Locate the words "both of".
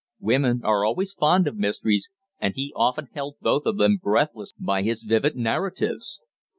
3.39-3.77